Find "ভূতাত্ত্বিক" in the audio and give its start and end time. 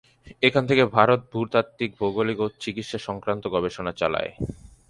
1.31-1.91